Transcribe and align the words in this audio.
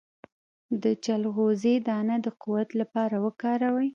د 0.83 0.85
چلغوزي 1.05 1.75
دانه 1.87 2.15
د 2.25 2.27
قوت 2.41 2.69
لپاره 2.79 3.15
وکاروئ 3.25 3.89